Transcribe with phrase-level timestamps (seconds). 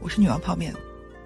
[0.00, 0.74] 我是女王泡面。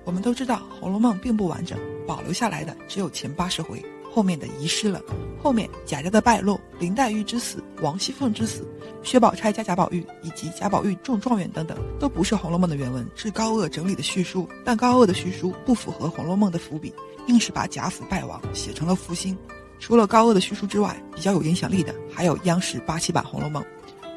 [0.05, 5.01] 我们都知道《红楼梦》并不完整，保留下来的只有前八十回，后面的遗失了。
[5.41, 8.67] 后面贾家的败落、林黛玉之死、王熙凤之死、
[9.03, 14.49] 薛宝钗加贾宝玉以及贾宝玉中状元等等，都不是《红楼梦》的原文，是高鹗整理的叙书。
[14.65, 16.93] 但高鹗的叙书不符合《红楼梦》的伏笔，
[17.29, 19.37] 硬是把贾府败亡写成了复兴。
[19.79, 23.63] 除了高鹗的叙述之外，比较有影响力的还有央视八七版《红楼梦》。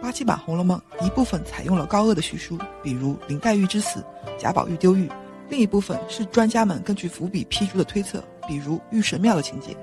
[0.05, 4.05] 八七版《红楼梦》一部分采用了高鹗的叙述，比如林黛玉之死、
[4.37, 5.07] 贾宝玉丢玉；
[5.49, 9.75] 另一部分是专家们根据伏笔批注的推测，比如玉神庙的情节。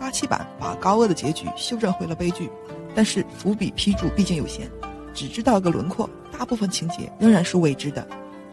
[0.00, 2.48] 八七版把高鹗的结局修正回了悲剧，
[2.94, 4.66] 但是伏笔批注毕竟有限，
[5.12, 8.00] 只知道个轮廓，大部分情节仍然是未知的。《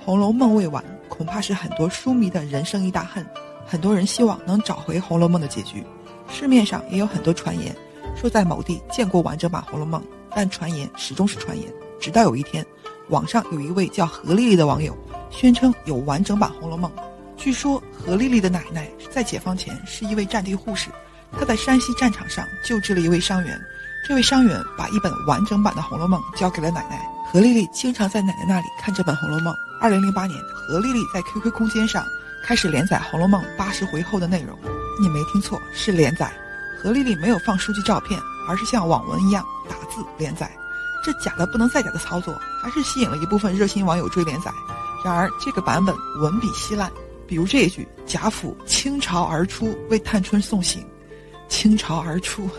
[0.03, 3.25] 红楼梦》未完，恐怕是很多书迷的人生一大恨。
[3.65, 5.85] 很多人希望能找回《红楼梦》的结局。
[6.29, 7.73] 市面上也有很多传言，
[8.13, 10.01] 说在某地见过完整版《红楼梦》，
[10.35, 11.71] 但传言始终是传言。
[11.99, 12.65] 直到有一天，
[13.09, 14.97] 网上有一位叫何丽丽的网友，
[15.29, 16.91] 宣称有完整版《红楼梦》。
[17.37, 20.89] 据说何丽丽的奶奶在解放前是一位战地护士，
[21.37, 23.59] 她在山西战场上救治了一位伤员，
[24.07, 27.01] 这位伤员把一本完整版的《红楼梦》交给了奶奶。
[27.31, 29.53] 何丽丽经常在奶奶那里看这本《红楼梦》。
[29.81, 32.05] 二零零八年，何丽丽在 QQ 空间上
[32.45, 34.57] 开始连载《红楼梦》八十回后的内容。
[35.01, 36.31] 你没听错，是连载。
[36.81, 40.51] 何丽丽没有放书籍照片，而是像网文一样打字连载。
[41.03, 44.51] 这假的不能再假的操作，还是吸引了一部分热心网友追连载。
[45.03, 46.89] 然而这个版本文笔稀烂，
[47.27, 50.81] 比如这一句：“贾府倾巢而出，为探春送行。”
[51.49, 52.49] 倾巢而出，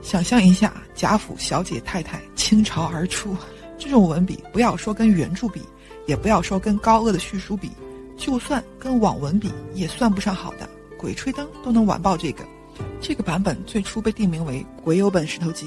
[0.00, 3.36] 想象一下，贾府小姐太太倾巢而出，
[3.76, 5.60] 这种文笔，不要说跟原著比，
[6.06, 7.70] 也不要说跟高鹗的叙书比，
[8.16, 10.64] 就算跟网文比，也算不上好的。
[10.96, 12.44] 《鬼吹灯》都能完爆这个，
[13.00, 15.66] 这个版本最初被定名为《鬼有本石头记》，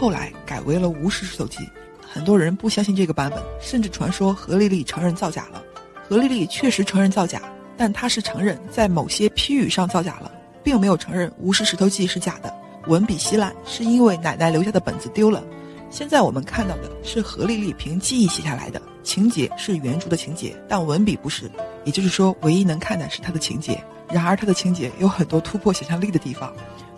[0.00, 1.58] 后来改为了《无石石头记》。
[2.00, 5.62] 很多人不相信这个版本，甚至传说何丽丽承认造假了。
[6.08, 7.42] 何丽丽确实承认造假，
[7.76, 10.32] 但她是承认在某些批语上造假了，
[10.64, 12.50] 并没有承认《无石石头记》是假的。
[12.86, 15.44] 文笔稀烂是因为奶奶留下的本子丢了。
[15.90, 21.50] 现在我们看到的是何丽丽凭记忆写下来的，情节是原著的情节，但文笔不是。
[21.84, 23.78] 也就是说，唯一能看的是她的情节。
[24.08, 26.50] 然而，它的情节有很多突破想象力的地方。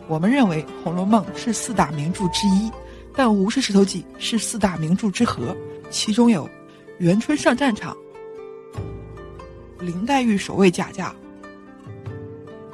[0.09, 2.71] 我们认为《红楼梦》是四大名著之一，
[3.15, 5.57] 但《无事石头记》是四大名著之和。
[5.91, 6.49] 其中有
[6.99, 7.95] 元春上战场、
[9.79, 11.15] 林黛玉守卫贾家、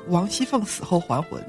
[0.07, 1.45] 王熙凤死后还魂。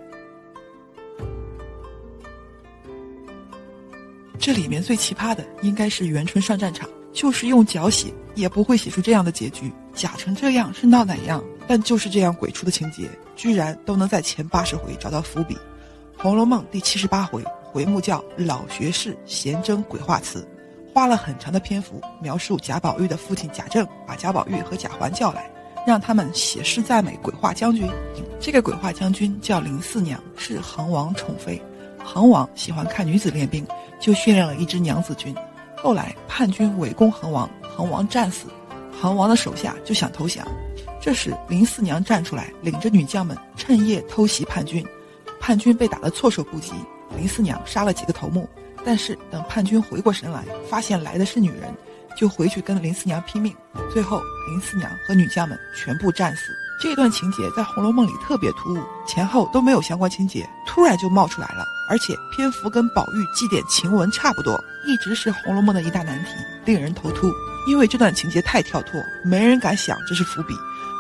[4.39, 9.71] 这里面最奇葩的应该是元春上战场，就是用脚写也不会写出这样的结局。
[9.93, 11.43] 假成这样是闹哪样？
[11.67, 15.53] 但就是这样鬼畜的情节，居然都能在前八十回找到伏笔。
[16.17, 20.47] 《红楼梦》第七十八回，回目叫“老学士闲征鬼话词”，
[20.93, 25.49] 花了很长的篇幅描述贾宝玉的父亲贾政把贾宝玉和贾环叫来，
[25.85, 27.87] 让他们写诗赞美鬼话将军。
[28.39, 31.61] 这个鬼话将军叫林四娘，是恒王宠妃。
[32.03, 33.65] 恒王喜欢看女子练兵，
[33.99, 35.35] 就训练了一支娘子军。
[35.77, 38.47] 后来叛军围攻恒王，恒王战死，
[38.99, 40.45] 恒王的手下就想投降。
[40.99, 44.83] 这时，林四娘站出来，领着女将们趁夜偷袭叛军，
[45.39, 46.73] 叛军被打得措手不及。
[47.17, 48.49] 林四娘杀了几个头目，
[48.85, 51.73] 但是等叛军回过神来，发现来的是女人，
[52.15, 53.55] 就回去跟林四娘拼命。
[53.91, 56.43] 最后，林四娘和女将们全部战死。
[56.81, 66.29] 这段情节在《红楼梦》里特别突兀，前后都没有相关情节，突然就冒出来了，而且篇幅跟宝玉祭奠晴雯差不多，一直是《红楼梦》的一大难题，
[66.63, 67.29] 令人头秃。
[67.67, 70.55] 因为这段情节太跳脱，没人敢想这是伏笔。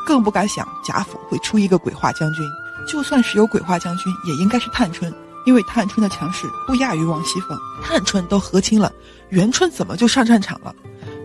[0.05, 2.43] 更不敢想贾府会出一个鬼话将军，
[2.85, 5.13] 就算是有鬼话将军，也应该是探春，
[5.49, 7.57] 因为探春的强势不亚于王熙凤。
[7.81, 8.93] 探春都和亲了，
[9.29, 10.75] 元春怎么就上战场了？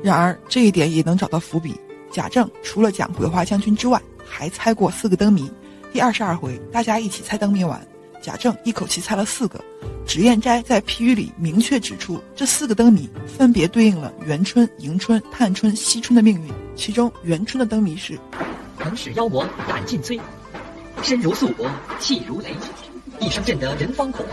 [0.03, 1.79] 然而这一点也能找到伏笔。
[2.11, 5.53] 贾政除了讲鬼话将军之外，还猜过四个灯谜。
[5.93, 7.87] 第二十二回，大家一起猜灯谜完，
[8.23, 9.62] 贾政一口气猜了四个。
[10.07, 16.51] 脂砚斋在批语里明确指出，这四个灯谜分别对应了元春、迎春、探春、惜春的命运。
[16.75, 18.19] 其中元春的灯谜是。
[18.79, 20.19] 能使妖魔胆尽摧，
[21.03, 21.69] 身如素帛，
[22.00, 22.55] 气如雷，
[23.20, 24.25] 一声震得人方恐。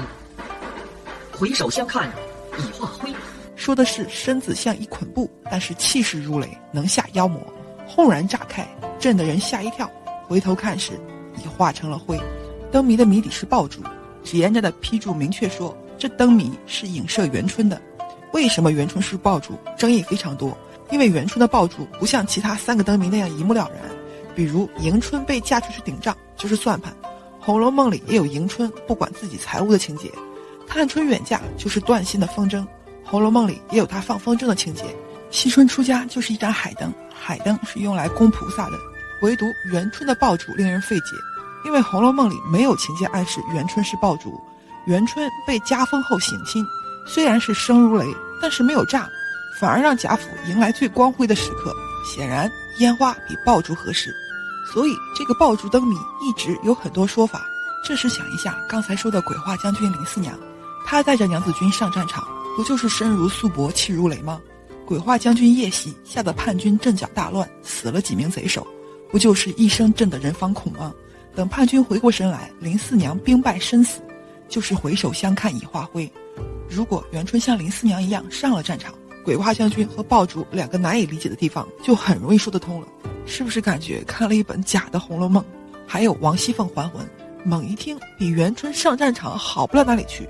[1.32, 2.12] 回首相看，
[2.58, 3.14] 已化灰。
[3.56, 7.42] 说的是身子像一捆布，但是气势如雷，能吓妖魔。
[7.88, 8.68] 轰然炸开，
[9.00, 9.90] 震得人吓一跳。
[10.28, 10.94] 回头看时，
[11.38, 12.20] 已化成了灰。
[12.72, 13.82] 灯谜的谜底是爆竹。
[14.24, 17.82] 脂砚斋的批注明确说，这灯谜是影射元春的。
[18.34, 19.58] 为什么元春是爆竹？
[19.78, 20.58] 争议非常多。
[20.90, 23.82] 因为元春的爆竹不像其他三个灯谜那样一目了然。
[24.36, 26.94] 比如迎春被嫁出去顶账就是算盘，
[27.44, 30.12] 《红楼梦》里也有迎春不管自己财物的情节，
[30.68, 32.60] 探春远嫁就是断心的风筝，
[33.04, 34.84] 《红楼梦》里也有她放风筝的情节，
[35.32, 38.74] 惜春出家就是一盏海灯，海灯是用来供菩萨的。
[39.24, 41.16] 唯独元春的爆竹令人费解，
[41.66, 44.40] 因为《红楼梦》里没有情节暗示元春是爆竹。
[44.86, 46.64] 元春被加封后省亲，
[47.08, 48.06] 虽然是声如雷，
[48.40, 49.10] 但是没有炸，
[49.60, 51.76] 反而让贾府迎来最光辉的时刻。
[52.06, 54.14] 显然，烟花比爆竹合适。
[54.74, 57.46] 所以，这个爆竹灯谜一直有很多说法。
[57.84, 60.38] 这时想一下刚才说的鬼画将军林四娘，
[60.86, 62.26] 她带着娘子军上战场，
[62.56, 64.40] 不就是身如素帛，气如雷吗？
[64.86, 68.66] 鬼画将军夜袭，吓得叛军阵脚大乱，死了几名贼首，
[69.12, 70.94] 不就是一声震得人方恐吗？
[71.36, 74.02] 等叛军回过神来，林四娘兵败身死，
[74.48, 76.10] 就是回首相看已化灰。
[76.70, 78.94] 如果元春像林四娘一样上了战场，
[79.26, 82.88] 鬼画将军和爆竹两个难以理解的地方就很容易说得通了。
[83.26, 85.44] 是不是感觉看了一本假的《红楼梦》？
[85.88, 87.06] 还有王熙凤还魂。
[87.44, 90.30] 猛一听，比元春上战场好不了哪里去。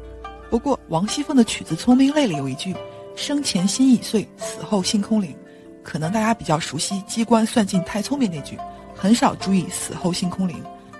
[0.50, 2.74] 不过王熙凤的曲子《聪明泪》里有一句
[3.18, 5.36] “生前心已碎，死后心空灵”，
[5.84, 8.58] 可能大家比较熟悉“机关算尽太聪明”那句，
[8.96, 10.56] 很少注意“死后心空灵”。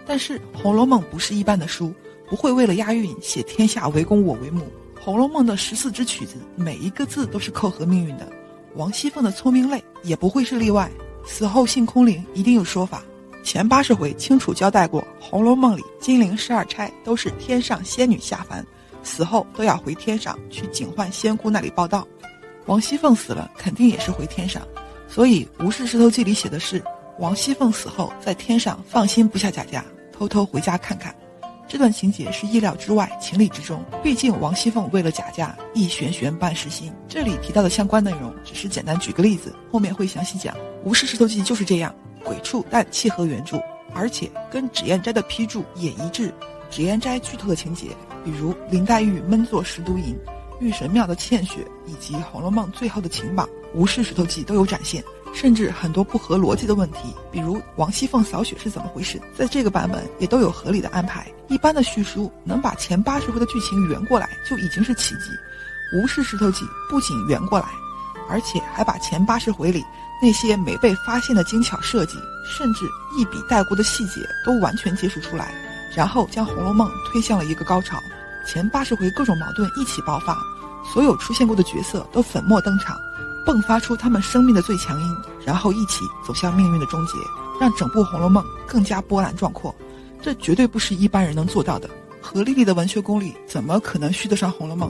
[0.06, 1.94] 但是《红楼梦》不是一般的书，
[2.28, 4.64] 不会为了押韵写“天下为公我为母”。
[5.04, 8.28] 《红楼梦》的十四支曲子，每一个字都是扣合命运的。
[8.76, 10.92] 王熙凤的《聪明泪》也不会是例外
[11.25, 13.03] ，“死后心空灵”一定有说法。
[13.44, 18.65] 前八十回清楚交代过，《红楼梦》里金陵十二钗都是天上仙女下凡，
[19.01, 22.07] 死后都要回天上去警幻仙姑那里报道。
[22.68, 24.62] 王熙凤死了，肯定也是回天上，
[25.07, 26.83] 所以《吴氏石头记》里写的是
[27.18, 31.13] 王熙凤死后在天上放心不下贾家，偷偷回家看看。
[31.68, 33.83] 这段情节是意料之外，情理之中。
[34.03, 36.94] 毕竟王熙凤为了贾家一悬悬半世心。
[37.07, 40.53] 这里提到的相关内容只是简单举个例子，后面会详细讲。
[40.83, 41.94] 《吴氏石头记》就是这样。
[42.24, 43.60] 鬼畜，但契合原著，
[43.94, 46.33] 而且跟脂砚斋的批注也一致。
[46.69, 47.88] 脂砚斋剧透的情节，
[48.24, 50.16] 比如林黛玉闷坐十毒饮、
[50.60, 55.04] 玉神庙的欠血，以及《红楼梦》最后的情榜《吴氏石头记》都有展现。
[55.33, 61.25] 甚至很多不合逻辑的问题，比如王熙凤扫雪是怎么回事，在这个版本也都有合理的安排。
[61.48, 65.98] 一般的叙书能把前八十回的剧情圆过来，就已经是奇迹。
[66.04, 67.66] 《吴氏石头记》不仅圆过来，
[68.30, 69.81] 而且还把前八十回里。
[70.21, 72.85] 那些没被发现的精巧设计，甚至
[73.18, 75.53] 一笔带过的细节，都完全揭示出来，
[75.95, 77.97] 然后将《红楼梦》推向了一个高潮。
[78.47, 80.38] 前八十回各种矛盾一起爆发，
[80.94, 82.97] 所有出现过的角色都粉墨登场，
[83.45, 85.15] 迸发出他们生命的最强音，
[85.45, 87.13] 然后一起走向命运的终结，
[87.59, 89.73] 让整部《红楼梦》更加波澜壮阔。
[90.21, 91.89] 这绝对不是一般人能做到的。
[92.21, 94.89] 何丽丽的文学功力怎么可能续得上《红楼梦》？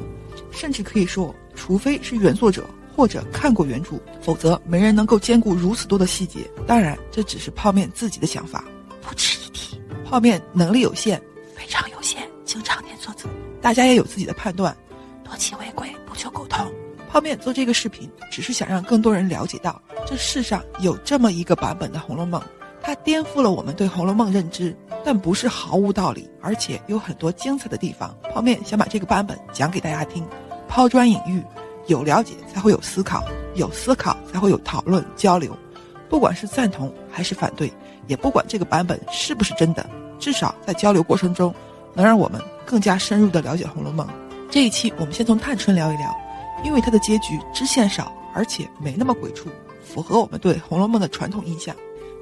[0.51, 2.69] 甚至可以说，除非是原作者。
[2.95, 6.39] 或者看过原著，否则没人能够兼顾如此多的细节。
[6.67, 8.63] 当然，这只是泡面自己的想法。
[9.01, 11.21] 不值一提，泡面能力有限，
[11.55, 13.27] 非常有限，请常年错字。
[13.61, 14.75] 大家也有自己的判断。
[15.23, 16.71] 多其为贵，不求沟通。
[17.09, 22.39] 泡面做这个视频，只是想让更多人了解到，这世上有这么一个版本的《红楼梦》，
[22.81, 28.15] 它颠覆了我们对《红楼梦》认知，但不是毫无道理，而且有很多精彩的地方。
[28.33, 30.25] 泡面想把这个版本讲给大家听，
[30.67, 31.43] 抛砖引玉。
[31.87, 33.23] 有了解才会有思考，
[33.55, 35.55] 有思考才会有讨论交流。
[36.09, 37.71] 不管是赞同还是反对，
[38.07, 39.89] 也不管这个版本是不是真的，
[40.19, 41.53] 至少在交流过程中，
[41.93, 44.05] 能让我们更加深入地了解《红楼梦》。
[44.49, 46.13] 这一期我们先从探春聊一聊，
[46.65, 49.49] 因为她的结局支线少，而且没那么鬼畜，
[49.81, 51.73] 符合我们对《红楼梦》的传统印象。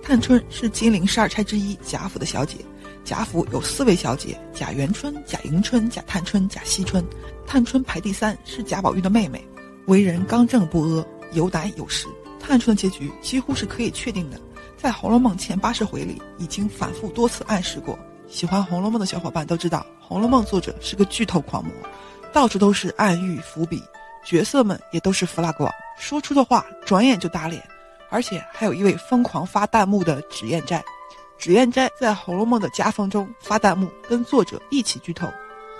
[0.01, 2.57] 探春是金陵十二钗之一，贾府的小姐。
[3.03, 7.03] 贾府有四位小姐：贾元春、贾迎春、贾探春、贾惜春。
[7.45, 9.47] 探春排第三，是贾宝玉的妹妹，
[9.85, 12.07] 为人刚正不阿，有胆有识。
[12.39, 14.39] 探春的结局几乎是可以确定的，
[14.77, 17.97] 在《红楼梦》前八十回里已经反复多次暗示过。
[18.27, 21.73] 喜欢《红楼梦》的小伙伴都知道，《红楼梦》作者是个剧透狂魔，
[22.31, 23.81] 到处都是暗喻伏笔，
[24.23, 27.63] 角色们也都是 flag 王，说出的话转眼就打脸，
[28.09, 30.83] 而且还有一位疯狂发弹幕的脂砚斋。
[31.37, 35.27] 脂砚斋在《红楼梦》的夹缝中发弹幕，跟作者一起剧透。《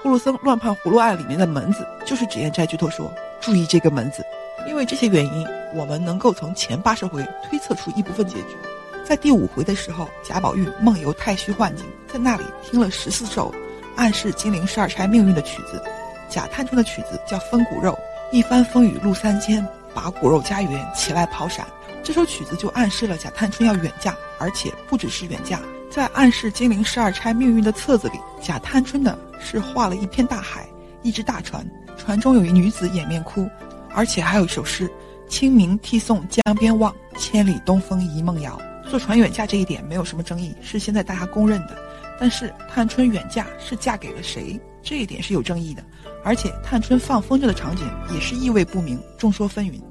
[0.01, 4.23] 呼噜僧乱判葫芦案》里面的门子就是脂砚斋剧透说，注意这个门子。
[4.67, 8.55] 因为这些原因，我们能够从前八十回推测出一部分结局。
[9.03, 13.53] 在第五回的时候，贾宝玉梦游太虚幻境，在那里听了十四首
[13.95, 15.81] 暗示金陵十二钗命运的曲子。
[16.29, 17.91] 贾探春的曲子叫《分骨肉》，
[18.31, 21.65] 一番风雨路三千，把骨肉家园起来跑闪。
[22.03, 25.61] 这首曲子就暗示了贾探春要远嫁，而且不只是远嫁。
[25.89, 30.67] 在暗示金陵十二钗命运的册子里，贾探春的是画了一片大海，
[31.01, 31.65] 一只大船，
[31.97, 33.49] 船中有一女子掩面哭，
[33.93, 34.89] 而且还有一首诗
[35.27, 41.77] ：“清明涕送江边望，千里东风一梦遥。”坐船远嫁这一点没有什么争议，是现在大家公认的。
[42.19, 44.59] 但是探春远嫁是嫁给了谁？
[44.81, 45.83] 这一点是有争议的。
[46.23, 49.81] 而且探春放风筝的场景也是意味不明，众说纷纭。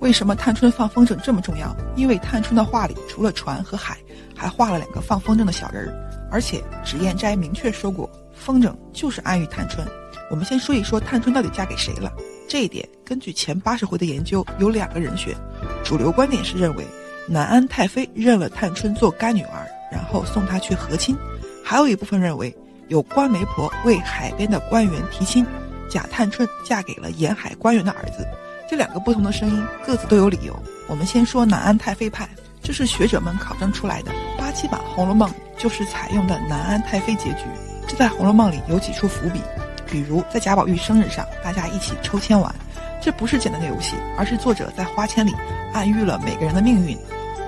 [0.00, 1.74] 为什么探春放风筝这么重要？
[1.96, 3.96] 因为探春的画里除了船和海，
[4.36, 9.86] 还画了两个放风筝的小人儿，而且脂砚斋明确说过，风筝就是暗喻探春。
[10.30, 12.12] 我们先说一说探春到底嫁给谁了。
[12.48, 15.34] 这一点根据前八十回的研究，有两个人选。
[15.82, 16.84] 主流观点是认为
[17.26, 21.16] 南安太妃认了探春做干女儿，然后送她去和亲；
[21.64, 22.54] 还有一部分认为
[22.88, 25.44] 有官媒婆为海边的官员提亲，
[25.88, 28.26] 假探春嫁给了沿海官员的儿子。
[28.68, 30.54] 这两个不同的声音各自都有理由。
[30.88, 32.28] 我们先说南安太妃派，
[32.62, 34.12] 这是学者们考证出来的。
[34.36, 37.44] 八七版《红楼梦》就是采用的南安太妃结局。
[37.86, 39.40] 这在《红楼梦》里有几处伏笔，
[39.86, 42.52] 比如在贾宝玉生日上，大家一起抽签玩，
[43.00, 45.32] 这不是简单的游戏，而是作者在花签里
[45.72, 46.96] 暗喻了每个人的命运。《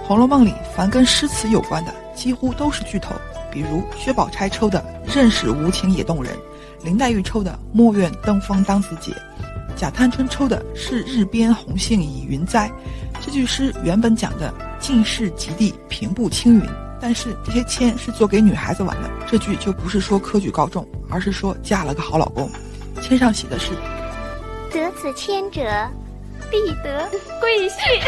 [0.07, 3.15] 红楼梦》里凡跟诗词有关的，几乎都是巨头，
[3.51, 6.37] 比如薛宝钗抽的“认识无情也动人”，
[6.83, 9.13] 林黛玉抽的“莫愿登峰当自姐”。
[9.79, 12.69] 贾探春抽的是“日边红杏倚云栽”，
[13.25, 16.69] 这句诗原本讲的尽是极地平步青云，
[17.01, 22.51] 但是这些签是做给女孩子玩的，这句就不是说科举高中，而是说嫁了个好老公。
[23.01, 23.71] 签上写的是
[24.73, 25.63] “得此签者，
[26.51, 27.09] 必得
[27.39, 28.03] 贵婿”，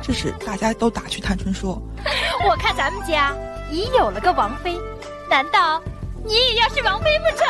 [0.00, 1.82] 这时大家都打趣探春说
[2.48, 3.34] ：“我看咱们家
[3.72, 4.78] 已有了个王妃，
[5.28, 5.82] 难道
[6.24, 7.44] 你也要是王妃不成？”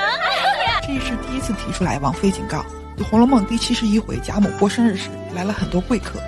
[0.88, 2.60] 这是第一次提出来王妃警告。
[3.04, 6.18] 《红楼梦》第七十一回，贾母过生日时来了很多贵客，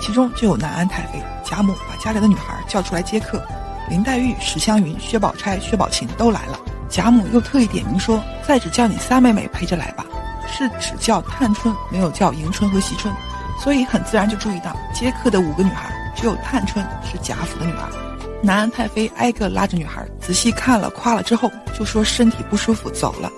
[0.00, 1.22] 其中就有南安太妃。
[1.44, 3.40] 贾母把家里的女孩叫出来接客，
[3.88, 6.58] 林黛玉、史湘云、薛宝钗、薛宝琴都来了。
[6.88, 10.04] 贾母又特意点名说：“再只叫你三妹妹陪着来吧。”
[10.48, 13.12] 是只叫探春，没有叫迎春和惜春，
[13.62, 17.88] 所以很自然就注意到接客的五个女孩，只有探春是贾府的女儿。
[18.42, 23.30] 南安太妃挨个拉着女孩仔细看了、夸了之后，就说身体不舒服走了。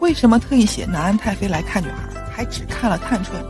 [0.00, 2.02] 为什么特意写南安太妃来看女孩？
[2.38, 3.44] 还只看了探春，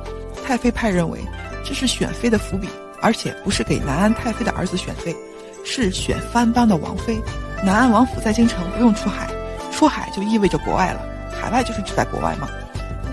[0.47, 1.21] 太妃派认为
[1.63, 2.67] 这是选妃的伏笔，
[3.03, 5.15] 而且不是给南安太妃的儿子选妃，
[5.63, 7.21] 是选藩邦的王妃。
[7.63, 9.29] 南安王府在京城不用出海，
[9.71, 11.03] 出海就意味着国外了。
[11.39, 12.49] 海外就是指在国外吗？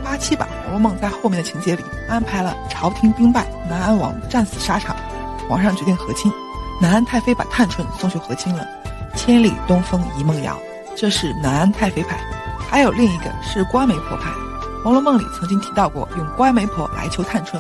[0.02, 4.96] 八七版《红楼梦》在后面的情节里安排了朝廷兵败，南安王战死沙场，
[5.50, 6.32] 皇上决定和亲，
[6.80, 8.66] 南安太妃把探春送去和亲了。
[9.14, 10.58] 千里东风一梦遥，
[10.96, 12.18] 这是南安太妃派。
[12.66, 14.30] 还有另一个是瓜媒婆派。
[14.86, 17.60] 《红楼梦》里曾经提到过用官媒婆来求探春，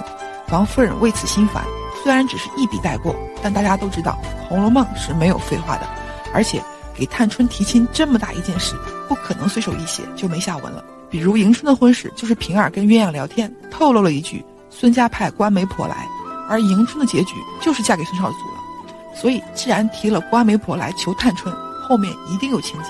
[0.52, 1.64] 王夫人为此心烦。
[2.04, 4.16] 虽然只是一笔带过，但大家都知道
[4.48, 5.88] 《红楼梦》是没有废话的，
[6.36, 6.64] 而且
[6.94, 8.76] 给探春提亲这么大一件事，
[9.08, 10.84] 不可能随手一写就没下文了。
[11.10, 16.08] 比如迎春的婚事，就是平儿跟鸳鸯聊天，透露了一句孙家派官媒婆来，
[16.48, 19.16] 而迎春的结局就是嫁给孙绍祖了。
[19.16, 21.52] 所以，既然提了官媒婆来求探春，
[21.90, 22.90] 后面一定有情节。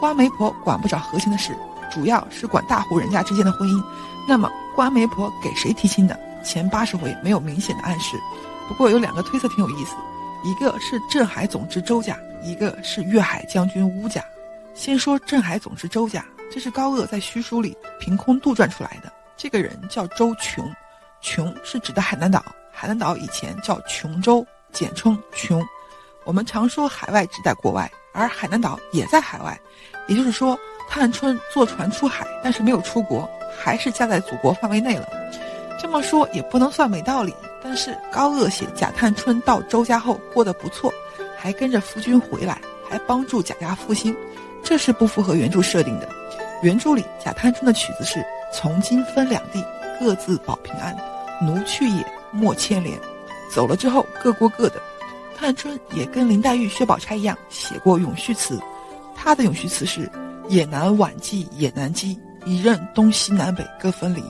[0.00, 1.56] 官媒婆管不着和亲的事。
[1.90, 3.84] 主要是管大户人家之间的婚姻，
[4.28, 6.18] 那么官媒婆给谁提亲的？
[6.42, 8.16] 前八十回没有明显的暗示，
[8.66, 9.94] 不过有两个推测挺有意思，
[10.42, 14.24] 一个是镇海总之周家，一个是粤海将军乌家。
[14.72, 19.12] 先说镇海总之周家，这是高鹗在虚书里凭空杜撰出来的。
[19.36, 20.74] 这个人叫周琼，
[21.20, 22.42] 琼是指的海南岛，
[22.72, 25.62] 海南岛以前叫琼州，简称琼。
[26.24, 29.60] 我们常说海外指代国外，而海南岛也在海外，
[30.08, 30.58] 也就是说。
[30.90, 35.08] 探春坐船出海，但是没有出国，还是嫁在祖国范围内了。
[35.80, 37.32] 这么说也不能算没道理。
[37.62, 40.92] 但是高鹗写贾探春到周家后过得不错，
[41.38, 44.16] 还跟着夫君回来，还帮助贾家复兴，
[44.64, 46.08] 这是不符合原著设定的。
[46.62, 49.64] 原著里贾探春的曲子是“从今分两地，
[50.00, 50.96] 各自保平安，
[51.40, 52.98] 奴去也莫牵连”，
[53.54, 54.80] 走了之后各过各的。
[55.38, 58.58] 探春也跟林黛玉、薛宝钗一样写过永续词，
[59.14, 60.10] 她的永续词是。
[60.50, 64.20] 也难挽记，也难羁，一任东西南北各分离。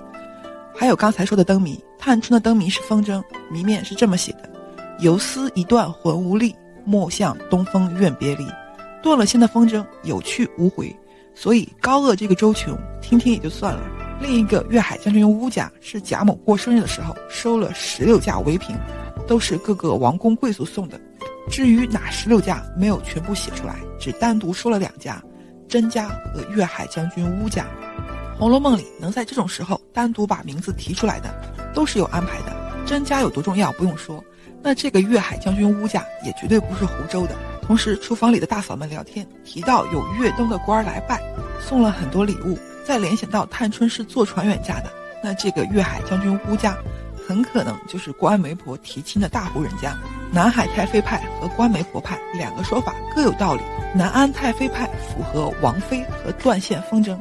[0.77, 4.51] 还有刚才说的灯谜，探春的灯谜是风筝，谜面是这么写的：
[4.99, 8.47] 游丝一断魂无力，莫向东风怨别离。
[9.03, 10.95] 断了线的风筝有去无回，
[11.35, 13.81] 所以高鹗这个周琼听听也就算了。
[14.21, 18.77] 另一个粤海将军乌家是贾某过生日的时候收了十六架围屏，
[19.27, 21.01] 都是各个王公贵族送的。
[21.49, 25.23] 至于哪十六架，没有全部写出来，只单独说了两家。
[25.71, 27.65] 甄家和粤海将军乌家，
[28.37, 31.33] 《红楼梦》里能在这种时候单独把名字提出来的，
[31.73, 32.85] 都是有安排的。
[32.85, 34.23] 甄家有多重要不用说，
[34.63, 37.37] 那这个粤海将军乌家也绝对不是湖州的。
[37.63, 41.23] 同时，厨房里的大嫂们聊天提到有粤东的官儿来拜，
[41.61, 44.91] 送了很多礼物，再联想到探春是坐船远嫁的，
[45.23, 46.77] 那这个粤海将军乌家，
[47.29, 49.97] 很可能就是官媒婆提亲的大户人家。
[50.33, 53.63] 南海太妃派和官媒婆派两个说法各有道理。
[53.95, 57.19] 南安太妃派符合王妃和断线风筝，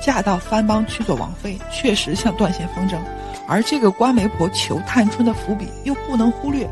[0.00, 2.96] 嫁到藩邦去做王妃，确实像断线风筝。
[3.48, 6.68] 而这个官媒婆求探春的伏笔又不能忽略，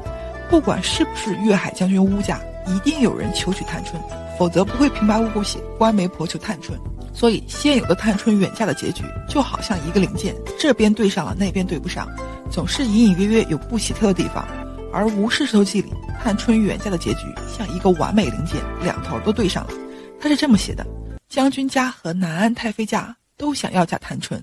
[0.49, 4.01] 不管是不是粤海将军乌家，一定有人求娶探春，
[4.39, 6.79] 否则不会平白无故写官媒婆求探春。
[7.13, 12.09] 所以现有的探春远嫁的结局就好像一个零件，这边对上了，那边对不上，
[12.51, 14.47] 总是隐隐约约有不协调的地方。
[14.93, 15.93] 而《吴氏石头记》里，
[16.23, 19.73] 探春远嫁的结局像一个完美零件，两头都对上了。
[20.21, 20.87] 他是这么写的：
[21.31, 24.39] 将军家和南安太妃家都想要嫁探春。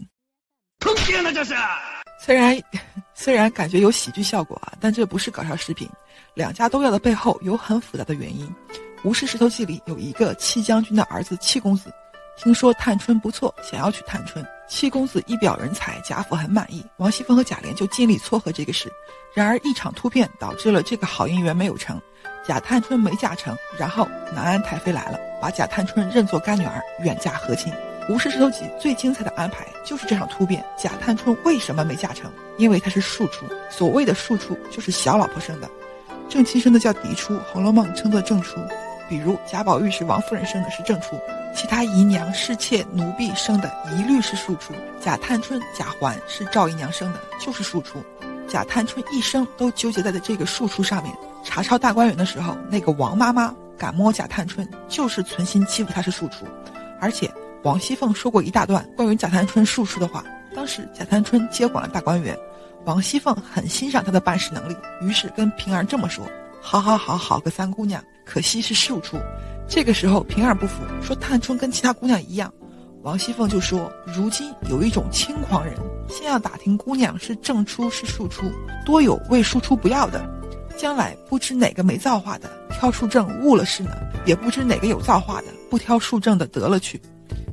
[0.79, 1.53] 坑爹呢，这是！
[2.19, 2.60] 虽然
[3.13, 5.88] 虽然感觉有喜剧效果啊，但这不是搞笑视频。
[6.34, 8.48] 两家都要的背后有很复杂的原因。
[9.03, 11.93] 《吴氏石头记》里有一个戚将军的儿子戚公子，
[12.38, 14.46] 听说探春不错，想要娶探春。
[14.67, 18.91] 七公子一表人才，贾府很满意，王熙凤和贾琏就尽力撮合这个事。
[19.34, 22.00] 然而一场突变导致了这个好姻缘没有成，
[22.46, 23.58] 贾探春没嫁成。
[23.79, 27.74] 然后南安太妃来了，把贾探春认作干女儿，远嫁和亲。
[28.13, 30.63] 《吴氏石头记》最精彩的安排就是这场突变。
[30.77, 32.32] 贾探春为什么没嫁成？
[32.58, 33.46] 因为她是庶出。
[33.70, 35.70] 所谓的庶出，就是小老婆生的。
[36.29, 38.60] 正妻生的叫嫡出，《红楼梦》称作正出。
[39.10, 41.15] 比如贾宝玉是王夫人生的，是正出；
[41.57, 44.75] 其他姨娘、侍妾、奴婢生的，一律是庶出。
[45.01, 47.97] 贾探春、贾环是赵姨娘生的，就是庶出。
[48.47, 51.11] 贾探春一生都纠结在的这个庶出上面。
[51.43, 56.45] 查抄大观园的时候，那个王妈妈敢摸贾探春，就是存心欺负她是庶出，
[57.01, 57.29] 而且。
[57.63, 60.23] 王熙凤说过一大段关于贾探春庶出的话。
[60.55, 62.37] 当时贾探春接管了大观园，
[62.85, 66.23] 王熙凤很欣赏她的办事能力，于是跟平儿这么说
[66.61, 69.17] ：“好好好好个三姑娘，可惜是庶出。”
[69.67, 72.51] 这个时候平儿不服，说探春跟其他姑娘一样。
[73.03, 75.75] 王熙凤就说：“如今有一种轻狂人，
[76.09, 78.51] 先要打听姑娘是正出是庶出，
[78.86, 80.27] 多有为庶出不要的，
[80.77, 83.91] 将来不知哪个没造化的挑庶正误了事呢，
[84.25, 87.00] 也不知哪个有造化的不挑庶正的得了去。”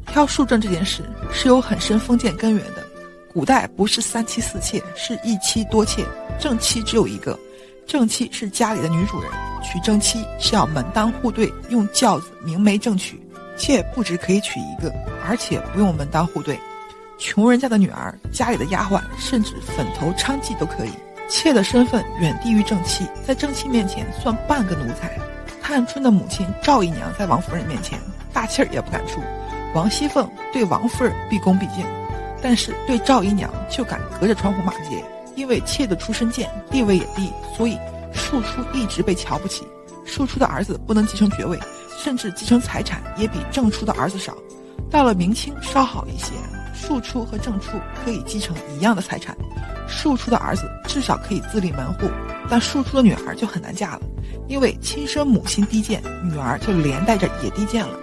[0.06, 1.02] 挑庶正这件事
[1.32, 2.84] 是有很深封建根源的，
[3.32, 6.04] 古代不是三妻四妾，是一妻多妾，
[6.38, 7.38] 正妻只有一个，
[7.86, 9.30] 正妻是家里的女主人，
[9.62, 13.20] 娶正妻是要门当户对，用轿子明媒正娶，
[13.56, 14.92] 妾不止可以娶一个，
[15.28, 16.58] 而且不用门当户对，
[17.18, 20.90] 穷人家的女儿，家里的丫鬟，甚至粉头娼妓都可以，
[21.28, 25.18] 妾的身份远低于正妻，在正妻面前算半个奴才。
[25.62, 27.98] 探春的母亲赵姨娘在王夫人面前
[28.34, 29.20] 大气儿也不敢出。
[29.74, 31.86] 王熙凤对王夫人毕恭毕敬，
[32.42, 35.02] 但是对赵姨娘就敢隔着窗户骂街，
[35.36, 37.78] 因为妾的出身贱，地位也低，所以
[38.12, 39.66] 庶出一直被瞧不起。
[40.04, 41.58] 庶出的儿子不能继承爵位，
[41.98, 44.36] 甚至继承财产也比正出的儿子少。
[44.90, 46.32] 到了明清稍好一些，
[46.74, 49.36] 庶出和正出可以继承一样的财产，
[49.88, 52.08] 庶出的儿子至少可以自立门户，
[52.48, 54.02] 但庶出的女儿就很难嫁了，
[54.46, 57.98] 因为亲生母亲低贱，女儿就连带着也低贱了。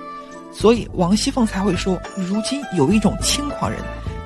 [0.52, 3.80] 所以王熙凤才会说，如今有一种轻狂人，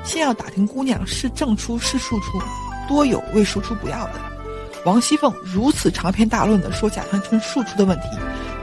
[0.03, 2.39] 先要打听姑娘是正出是庶出，
[2.87, 4.13] 多有为庶出不要的。
[4.85, 8.07] 王熙凤如此长篇大论的说贾探春庶出的问题，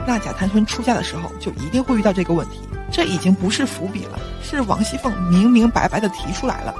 [0.07, 2.59] 那贾探春出嫁的时候就一定会遇到这个问题。
[2.91, 6.73] 这已经不是伏笔了，是王熙凤明明白白的提出来了，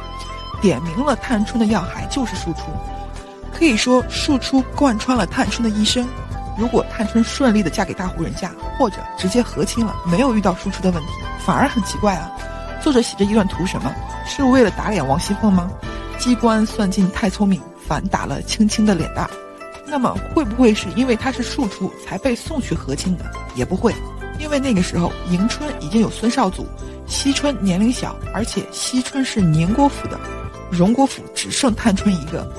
[0.62, 2.62] 点明了探春的要害就是庶出，
[3.52, 6.08] 可以说庶出贯穿了探春的一生。
[6.56, 11.10] 如果探春顺利的嫁给大户人家，或者直接和亲了，没有遇到庶出的问题，
[11.44, 12.32] 反而很奇怪啊。
[12.80, 13.92] 作者写这一段图什么？
[14.26, 15.70] 是为了打脸王熙凤吗？
[16.24, 19.30] 机关算尽太聪明，反打了青青的脸蛋。
[19.86, 23.26] 那么会不会是因为他是庶出才被送去和亲的？
[23.56, 23.94] 也不会，
[24.40, 26.66] 因为那个时候迎春已经有孙少祖，
[27.06, 30.18] 惜春年龄小，而且惜春是宁国府的，
[30.72, 32.50] 荣国府只剩探春一个。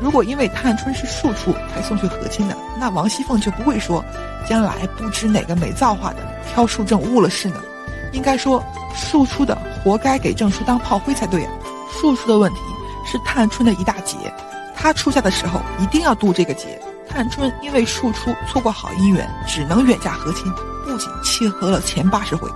[0.00, 4.04] 如果因为探春是庶出才送去和亲的，那王熙凤就不会说，
[4.48, 6.18] 将来不知哪个没造化的
[6.54, 7.60] 挑庶正误了事呢？
[8.12, 8.62] 应该说，
[8.94, 11.52] 庶出的活该给正出当炮灰才对啊！
[12.00, 12.60] 庶出的问题
[13.10, 14.16] 是探春的一大劫，
[14.76, 16.80] 她出嫁的时候一定要渡这个劫。
[17.08, 20.52] 探春因为庶出错过好姻缘，只能远嫁和亲，
[20.84, 22.48] 不仅契合了前八十回，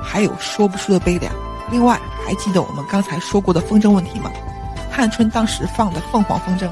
[0.00, 1.32] 还有说不出的悲凉。
[1.72, 4.30] 另外，还记得我们刚才说过的风筝问题吗？
[4.92, 6.70] 探春当时放的凤凰风筝，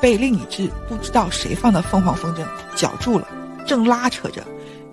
[0.00, 3.28] 被另一只不知道谁放的凤凰风筝绞住了，
[3.64, 4.42] 正拉扯着，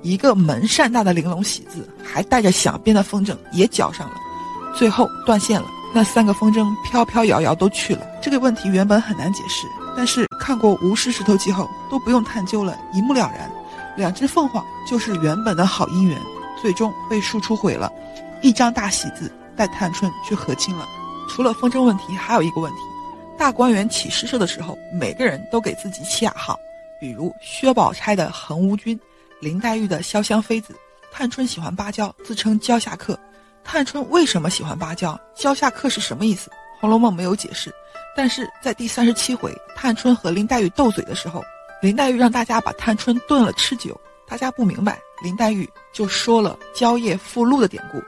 [0.04, 4.14] 一个门扇大的玲珑喜字，还带着响鞭的风筝也绞上了，
[4.76, 5.68] 最后断线了。
[5.94, 8.06] 那三个风筝飘飘摇摇都去了。
[8.22, 13.52] 这个问题原本很难解释，但是看过《吴氏石头记》后都不用探究了，一目了然。
[13.98, 16.18] 两只凤凰就是原本的好姻缘，
[16.62, 17.92] 最终被庶出毁了，
[18.42, 20.86] 一张大喜字带探春去和亲了。
[21.28, 22.78] 除了风筝问题，还有一个问题：
[23.38, 26.58] 大观园起诗社的时候，每个人都给自己起雅号，
[27.00, 28.98] 比如薛宝钗的恒无君，
[29.42, 30.74] 林黛玉的潇湘妃子，
[31.12, 33.20] 探春喜欢芭蕉，自称蕉下客，
[33.64, 35.20] 探春为什么喜欢芭蕉？
[35.36, 36.50] 蕉下客是什么意思？
[36.80, 37.74] 《红楼梦》没有解释。
[38.16, 41.44] 但是在第三十七回，探春和林黛玉斗嘴的时候，
[41.82, 48.02] 林黛玉让大家把探春炖了吃酒，大家不明白，林黛玉就说了“蕉叶附露”的典故。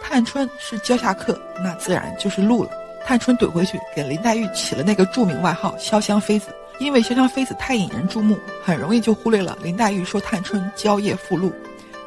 [0.00, 2.70] 探春是蕉下客，那自然就是露了。
[3.04, 11.52] 探春怼回去，给林黛玉起了那个著名外号“潇湘妃子”，因为潇湘妃子太引人注目，很容易就忽略了林黛玉说探春蕉叶附露。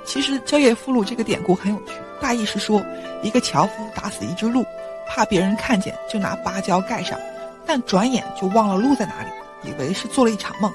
[0.05, 2.83] 其实蕉叶附露这个典故很有趣，大意是说
[3.23, 4.65] 一个樵夫打死一只鹿，
[5.07, 7.17] 怕别人看见，就拿芭蕉盖上，
[7.65, 10.71] 但转眼就忘了鹿在哪里，以为是做了一场梦。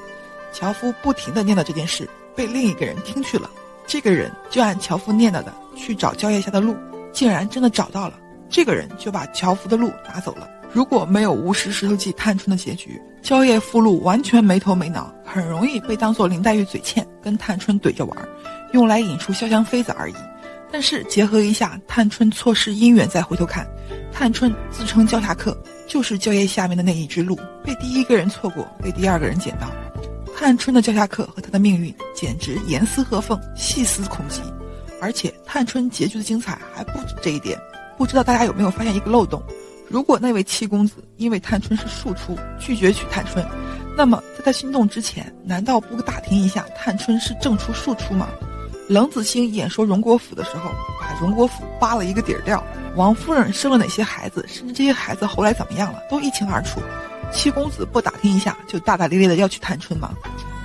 [0.53, 3.51] 樵夫不停地念叨这件事，被另一个人听去了，
[3.87, 6.77] 这个人就按樵夫念叨的去找蕉叶下的鹿，
[7.13, 8.15] 竟然真的找到了。
[8.49, 10.49] 这个人就把樵夫的鹿拿走了。
[10.73, 18.29] 如果没有无视石头记探春的结局，蕉叶附露完全没头没脑，很容易被当做林黛玉嘴欠，跟探春怼着玩，
[18.73, 20.15] 用来引出潇湘妃子而已。
[20.75, 23.65] 但是结合一下探春错失姻缘，再回头看，
[24.13, 25.57] 探春自称蕉下客，
[25.87, 29.71] 就是蕉叶下面的那一只鹿，被第一个人错过，被第二个人捡到。
[30.37, 34.41] 探春的蕉下客和他的命运简直严丝合缝，细思恐极。
[35.01, 37.57] 而且探春结局的精彩还不止这一点。
[37.97, 39.41] 不知道大家有没有发现一个漏洞？
[39.89, 43.47] 如果那位七公子因为探春是庶出，拒绝娶探春，
[43.97, 48.29] 那么在他心动之前，难道不打听一下探春是正出庶出吗？
[48.89, 50.71] 冷子兴演说荣国府的时候，
[51.01, 52.63] 把荣国府扒了一个底儿掉，
[52.97, 56.81] 王夫人生了哪些孩子，甚至这些孩子后来怎么样了，都一清二楚。
[57.33, 60.11] 七公子不打听一下，就大大咧咧的要去探春吗？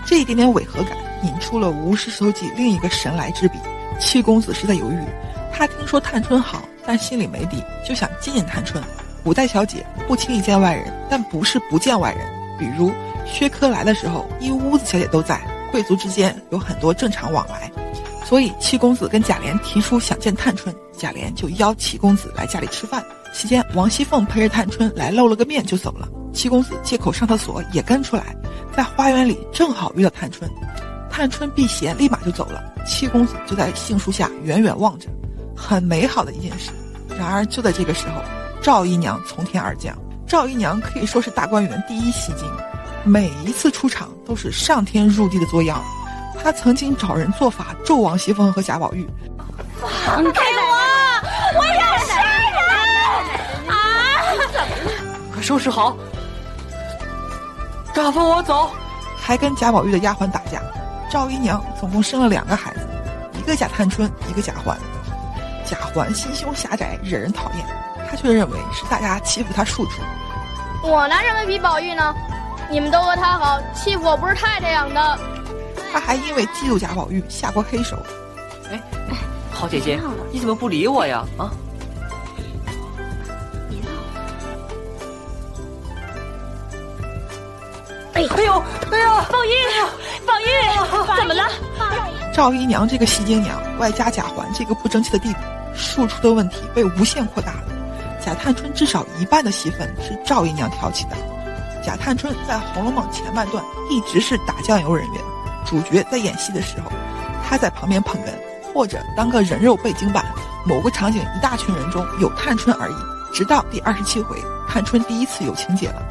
[0.05, 3.58] 这一点点违和感，引出了《吴氏手记》另一个神来之笔。
[3.99, 4.99] 七公子是在犹豫，
[5.53, 6.62] 他听说探春好。
[6.86, 8.84] 但心里没底，就想见见探春。
[9.23, 12.27] 古代小姐不轻易见外人，但不是不见外人。
[12.58, 12.91] 比如
[13.27, 15.39] 薛科来的时候，一屋子小姐都在，
[15.71, 17.71] 贵族之间有很多正常往来。
[18.29, 23.03] 所以七公子跟贾琏提出想见探春，贾琏就邀七公子来家里吃饭。
[23.33, 26.07] 期间，王熙凤陪着探春来露了个面就走了。
[26.31, 28.35] 七公子借口上厕所也跟出来，
[28.71, 30.47] 在花园里正好遇到探春，
[31.09, 32.71] 探春避嫌，立马就走了。
[32.85, 35.09] 七公子就在杏树下远远望着。
[35.57, 36.69] 很美好的一件事，
[37.17, 38.21] 然而就在这个时候，
[38.61, 39.97] 赵姨娘从天而降。
[40.27, 42.47] 赵姨娘可以说是大观园第一戏精，
[43.03, 45.83] 每一次出场都是上天入地的作妖。
[46.41, 49.08] 她曾经找人做法咒王熙凤和贾宝玉，
[50.06, 50.62] 放开我！
[51.58, 52.58] 我要杀人！
[53.67, 53.73] 啊！
[55.34, 55.95] 快收拾好，
[57.93, 58.71] 大放我走！
[59.21, 60.62] 还跟贾宝玉的丫鬟打架。
[61.12, 62.88] 赵姨娘总共生了两个孩子，
[63.38, 64.78] 一个贾探春，一个贾环。
[65.65, 67.65] 贾环心胸狭窄，惹人讨厌。
[68.10, 70.02] 他却认为是大家欺负他庶出。
[70.82, 72.15] 我拿什么比宝玉呢？
[72.71, 75.19] 你们都和他好，欺负我不是太太养的。
[75.91, 77.97] 他还因为嫉妒贾宝玉下过黑手。
[78.71, 79.17] 哎哎，
[79.52, 79.99] 好姐姐，
[80.32, 81.25] 你怎么不理我呀？
[81.38, 81.52] 啊！
[88.13, 88.30] 哎呦，
[88.91, 89.54] 哎呦，宝玉，
[90.25, 91.43] 宝玉，怎么了？
[92.34, 95.36] 赵姨娘这个戏精娘，外加贾环这个不争气的弟弟，
[95.75, 97.63] 庶出的问题被无限扩大了。
[98.23, 101.17] 贾探春至少一半的戏份是赵姨娘挑起的。
[101.84, 105.21] 贾探春在《红楼梦》前半段一直是打酱油人员，
[105.65, 106.91] 主角在演戏的时候，
[107.48, 110.26] 他在旁边捧哏，或者当个人肉背景板。
[110.65, 112.95] 某个场景一大群人中有探春而已。
[113.34, 116.04] 直到第二十七回，探春第一次有情节了，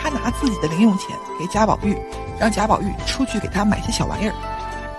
[0.00, 1.98] 她拿自己的零用钱给贾宝玉，
[2.38, 4.34] 让贾宝玉出去给她买些小玩意儿。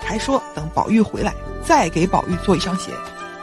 [0.04, 1.34] 还说等宝玉回来
[1.64, 2.92] 再给宝玉做一双鞋，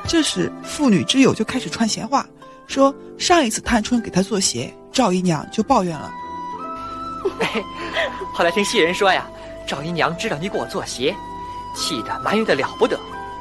[0.06, 2.26] 这时妇女之友就开始传闲话，
[2.66, 6.12] 说上一次探春给他做鞋，赵姨娘就抱怨了。
[8.34, 9.26] 后来听戏人说呀，
[9.66, 11.14] 赵姨娘知道你给我做鞋，
[11.74, 12.98] 气得埋怨的了不得，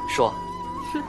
[0.10, 0.34] 说
[0.92, 1.02] ：“哼，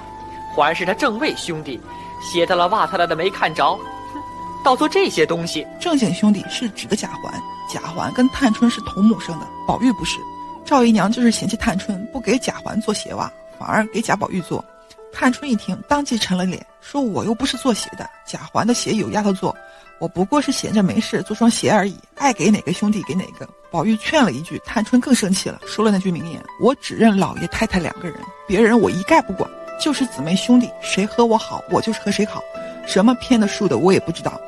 [0.54, 1.80] 环是他正位兄弟，
[2.20, 4.22] 鞋他了袜他了的没看着，哼，
[4.62, 5.66] 倒做这些东西。
[5.80, 7.32] 正经兄弟是指的贾环，
[7.72, 10.18] 贾环跟探春是同母生的，宝玉不是。”
[10.66, 14.64] 赵姨娘就是嫌弃探春不给贾环做鞋袜，反而给贾宝玉做。
[15.12, 19.56] 探春一听，当即沉了脸，说：“我又不是做鞋的，贾环的鞋有丫头做，
[19.98, 32.42] 我不过是闲着没事做双鞋而已，爱给哪个兄弟给哪个。”宝玉劝了一句，探春更生气了，说了那句名言：“我只认老爷太太两个人，别人我一概不管，就是姊妹兄弟，谁和我好，我就是和谁好，
[32.86, 34.40] 什么偏的竖的我也不知道。”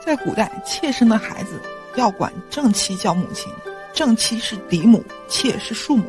[0.00, 1.60] 在古代，妾生的孩子
[1.96, 3.52] 要管正妻叫母亲。
[3.92, 6.04] 正妻是嫡母，妾是庶母，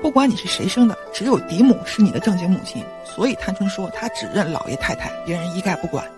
[0.00, 2.82] 不管你是谁生的，只有嫡母是你的正经母亲。
[3.04, 6.08] 所以探春说她只认老爷太太，别人一概不管。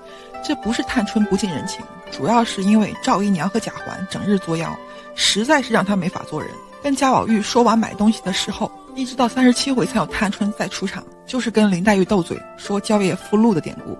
[0.48, 4.74] 这不是探春不近人情，主要是因为赵姨娘和贾环整日作妖，
[5.14, 6.50] 实在是让她没法做人。
[6.82, 13.94] 跟贾宝玉说完买东西的事后，一直到三十七回才有探春再出场，就是跟林黛玉斗嘴，说蕉叶附露的典故。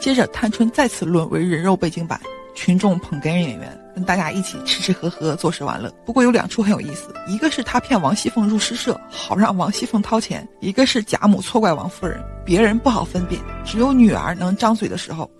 [0.00, 2.20] 接着探春再次沦为人肉背景板，
[2.52, 5.88] 群众捧哏演员，跟大家一起吃吃喝喝，坐视玩乐。
[6.04, 15.30] 不过有两处很有意思，一个是他骗王熙凤入诗社，好让王熙凤掏钱；一个是贾母错怪王夫人，别人不好分辨，只有女儿能张嘴的时候，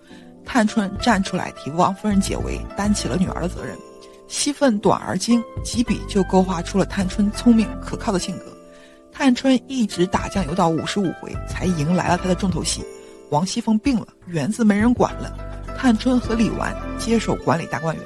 [0.45, 3.77] 探春站出来替王夫人解围，担起了女儿的责任。
[4.27, 8.45] 戏份短而精，几笔就勾画出了探春聪明可靠的性格。
[9.11, 12.83] 探春一直打酱油到五十五回，才迎来了她的重头戏。
[13.29, 15.35] 王熙凤病了，园子没人管了，
[15.77, 18.03] 探春和李纨接手管理大观园。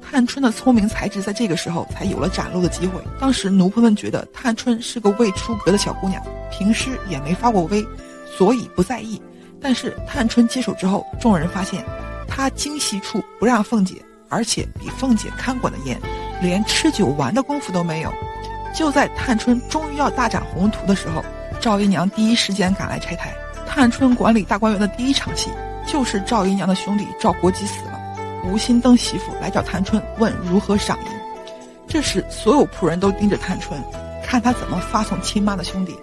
[0.00, 3.00] 探春的聪明才智在这个时候才有了展露的机会。
[3.18, 7.84] 当时奴仆们觉得探春是个未出阁的小姑娘，平时也没发过威，
[8.36, 9.20] 所以不在意。
[9.60, 11.84] 但是探春接手之后，众人发现，
[12.28, 13.94] 她精细处不让凤姐。
[14.28, 15.96] 而且比凤姐看管的严，
[16.42, 18.12] 连吃酒玩的功夫都没有。
[18.74, 21.24] 就在探春终于要大展宏图的时候，
[21.60, 23.32] 赵姨娘第一时间赶来拆台。
[23.68, 25.48] 探春管理大观园的第一场戏，
[25.86, 28.00] 就是赵姨娘的兄弟赵国基死了，
[28.44, 31.06] 吴心登媳妇来找探春问如何赏银。
[31.86, 33.80] 这时所有仆人都盯着探春，
[34.24, 35.96] 看他怎么发送亲妈的兄弟。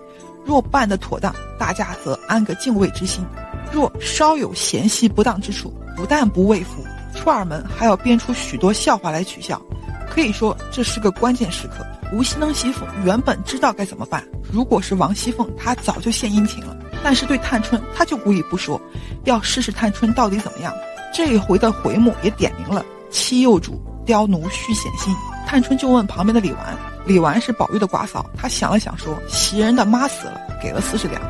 [0.46, 3.26] 若办得妥当，大家则安个敬畏之心；
[3.74, 6.86] 若稍有嫌隙不当之处，不但不畏服。
[7.16, 9.60] 出尔门还要编出许多笑话来取笑，
[10.08, 11.86] 可以说这是个关键时刻。
[12.12, 16.78] 吴锡登媳妇原本知道该怎么办，如果是王熙凤，她早就献殷勤了。
[17.04, 18.80] 但是对探春，她就故意不说，
[19.24, 20.72] 要试试探春到底怎么样。
[21.12, 25.14] 这一回的回目也点明了妻幼主，刁奴续显心。
[25.48, 26.58] 探春就问旁边的李纨，
[27.06, 31.22] 李纨是宝玉的寡嫂，她想了想说，袭人的妈死了，给了四十两，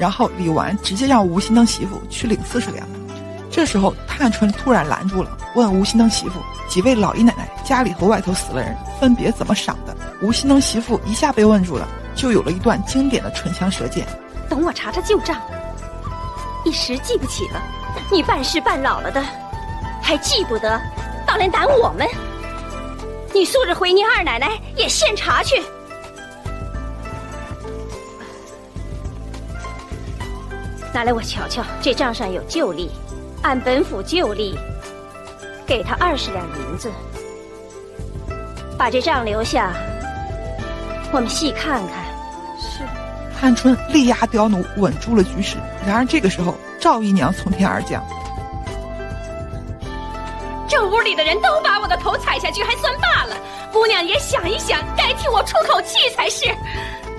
[0.00, 2.88] 然后李纨直接让吴熙登媳妇去领四十两。
[3.50, 14.06] 这时候，探春突然拦住了，问吴心登媳妇：“几位老姨奶奶家里和外头死了人，分别怎么赏的？”吴心登媳妇一下被问住了，就有了一段经典的唇枪舌剑
[14.48, 15.36] ：“等我查查旧账，
[16.64, 17.60] 一时记不起了。
[18.10, 19.22] 你办事办老了的，
[20.00, 20.80] 还记不得，
[21.26, 22.06] 倒来打我们。
[23.34, 25.60] 你素日回你二奶奶也现查去。
[30.92, 32.90] 拿来我瞧瞧，这账上有旧例。”
[33.42, 34.54] 按本府旧例，
[35.66, 36.92] 给他二十两银子，
[38.76, 39.72] 把这账留下，
[41.10, 42.04] 我们细看看。
[42.60, 42.84] 是，
[43.40, 45.56] 探春力压刁奴，稳住了局势。
[45.86, 48.04] 然而这个时候，赵姨娘从天而降。
[50.68, 53.34] 这屋里的人都把我的头踩下去，还算罢了。
[53.72, 56.44] 姑娘也想一想，该替我出口气才是。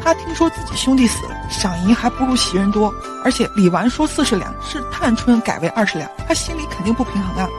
[0.04, 7.50] 他听说自己兄弟死了，赏银还不如袭人多，而且李纨说四十两是探春改为二十两，他心里肯定不平衡啊，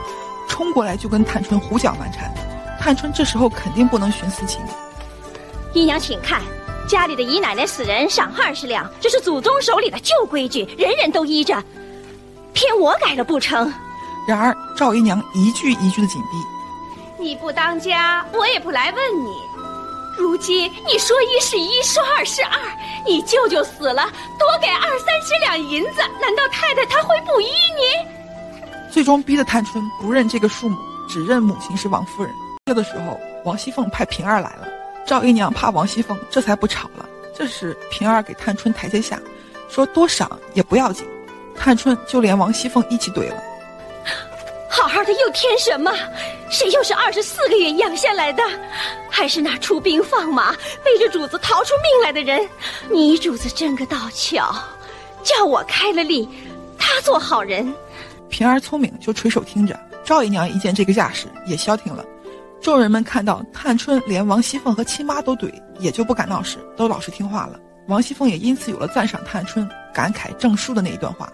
[0.47, 2.31] 冲过来就跟探春胡搅蛮缠。
[2.79, 4.59] 探春这时候肯定不能徇私情。
[5.73, 6.41] 姨娘请看，
[6.87, 11.63] 家里的姨奶奶死人赏二十两，这是祖宗手里的旧规矩，人人都依着，
[12.51, 13.71] 偏我改了不成？
[14.27, 19.33] 然而赵姨娘一句一句的紧逼，你不当家，我也不来问你。
[20.17, 22.59] 如今你说一是一，说二是二，
[23.05, 28.91] 你舅舅死了，多给二三十两银子，难道太太她会不依你？
[28.91, 30.77] 最终逼得探春不认这个数目，
[31.09, 32.31] 只认母亲是王夫人。
[32.65, 34.67] 这的时候，王熙凤派平儿来了，
[35.05, 37.05] 赵姨娘怕王熙凤，这才不吵了。
[37.35, 39.19] 这时平儿给探春台阶下，
[39.67, 41.05] 说多赏也不要紧，
[41.55, 43.43] 探春就连王熙凤一起怼了。
[44.75, 45.93] 好好的又添什么？
[46.49, 48.41] 谁又是二十四个月养下来的？
[49.07, 50.51] 还是那出兵放马
[50.83, 52.49] 背着主子逃出命来的人？
[52.89, 54.51] 你主子真个倒巧，
[55.21, 56.27] 叫我开了例，
[56.75, 57.71] 他做好人。
[58.29, 59.79] 平儿聪明，就垂手听着。
[60.03, 62.03] 赵姨娘一见这个架势，也消停了。
[62.59, 67.59] 众人们看到探春连王熙凤和亲妈都怼，也就不敢闹事，都老实听话了。
[67.87, 71.31] 王熙凤也因此有了赞赏探春、感慨证书的那一段话。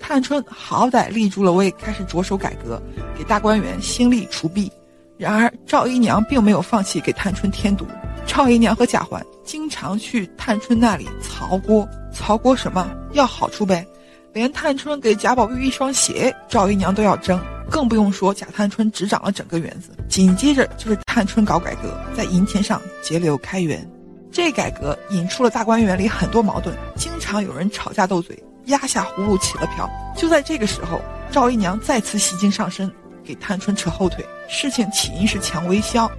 [0.00, 2.82] 探春好歹立住了威，开始着手改革，
[3.16, 4.72] 给大观园兴利除弊。
[5.16, 7.86] 然而赵姨娘并没有放弃给探春添堵。
[8.26, 13.86] 赵姨娘和贾环经常去探春那里曹锅，曹锅什么要好处呗？
[14.32, 19.90] 连探春给贾宝玉一双鞋，赵姨娘都要争，更不用说贾探春执掌了整个园子。
[20.08, 23.86] 紧接着就是探春搞改革，在银钱上节流开源。
[24.32, 28.40] 这改革引出了大观园里很多矛盾，经常有人吵架斗嘴。
[28.66, 29.88] 压下葫芦起了瓢。
[30.16, 32.90] 就在这个时候，赵姨娘再次戏精上身，
[33.24, 34.24] 给探春扯后腿。
[34.48, 36.10] 事情起因是蔷薇香，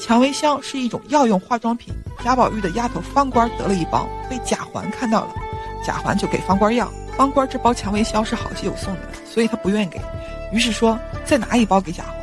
[0.00, 1.92] 蔷薇香是一种药用化妆品。
[2.22, 5.34] 贾宝玉的丫头芳官得了一包，被贾环看到了，
[5.84, 6.90] 贾环就给芳官要。
[7.16, 10.00] 芳官这包蔷薇香是好基友送的，所以他不愿给，
[10.52, 12.14] 于是说再拿一包给贾环。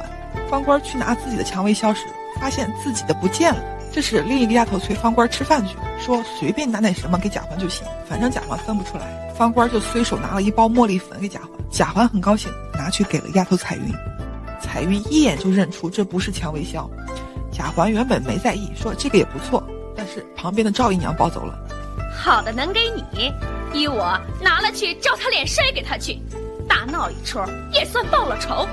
[0.49, 2.03] 芳官去拿自己的蔷薇香时，
[2.39, 3.61] 发现自己的不见了。
[3.97, 9.33] 这时，另一个丫头催方官吃饭去，说随便拿点什么给贾环就行，反正贾环分不出来。
[9.35, 13.91] 方官就随手拿了一包茉莉粉给贾环，贾环很高兴，拿去给了丫头彩云。
[14.61, 16.87] 彩云一眼就认出这不是蔷薇香。
[17.51, 21.57] 贾环原本没在意，说这个也不错，但是旁边的赵姨娘抱走了。
[22.15, 23.33] 好的能给你，
[23.73, 26.21] 依我拿了去照他脸摔给他去，
[26.69, 27.39] 大闹一出
[27.73, 28.67] 也算报了仇。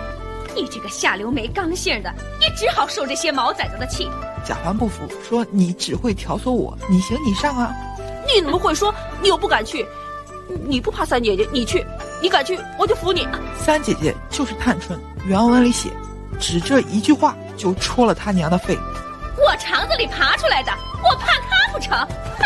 [0.55, 4.07] 你这个下流没刚性的，也只好受这些毛崽子的气。
[4.45, 7.73] 贾环不服，说你只会挑唆我，你行你上啊！
[8.27, 8.95] 你怎么会说？
[9.23, 9.87] 你又不敢去，
[10.67, 11.49] 你不怕三姐姐？
[11.53, 11.85] 你去，
[12.21, 13.27] 你敢去，我就服你。
[13.59, 15.91] 三姐姐就是探春，原文里写，
[16.39, 18.79] 只这一句话就戳了他娘的肺。
[19.37, 21.99] 我肠子里爬出来的，我怕他不成？
[22.39, 22.45] 哼！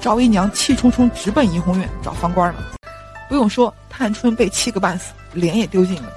[0.00, 2.62] 赵姨娘气冲冲直奔怡红院找方官了。
[3.28, 6.12] 不用说，探春被气个半死，脸也丢尽了。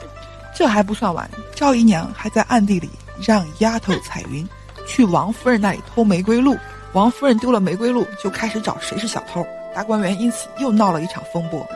[0.53, 2.89] 这还不算完，赵姨娘还在暗地里
[3.21, 4.47] 让丫头彩云
[4.85, 6.57] 去王夫人那里偷玫瑰露。
[6.93, 9.45] 王夫人丢了玫瑰露，就开始找谁是小偷。
[9.75, 11.67] 大观园因此又闹了一场风波。